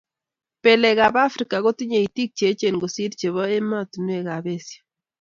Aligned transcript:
Belek 0.63 0.95
tab 0.99 1.15
Africa 1.27 1.55
kotinye 1.65 1.99
itik 2.07 2.29
cheechen 2.37 2.75
kosir 2.81 3.11
chebo 3.19 3.41
emotinwek 3.57 4.23
kab 4.27 4.45
Asia 4.55 4.81